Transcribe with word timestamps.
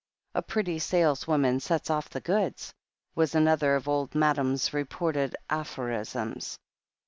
"A 0.33 0.41
pretty 0.41 0.79
saleswoman 0.79 1.59
sets 1.59 1.91
oS 1.91 2.05
the 2.07 2.21
goods," 2.21 2.73
was 3.13 3.35
an 3.35 3.47
other 3.47 3.75
of 3.75 3.87
Old 3.87 4.15
Madam's 4.15 4.73
reported 4.73 5.35
aphorisms. 5.47 6.57